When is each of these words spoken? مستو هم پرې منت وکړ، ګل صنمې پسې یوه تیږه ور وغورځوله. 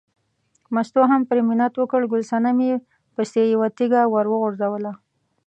مستو 0.73 1.01
هم 1.11 1.21
پرې 1.29 1.41
منت 1.47 1.73
وکړ، 1.77 2.01
ګل 2.11 2.21
صنمې 2.31 2.71
پسې 3.15 3.41
یوه 3.53 3.67
تیږه 3.77 4.01
ور 4.13 4.25
وغورځوله. 4.29 4.91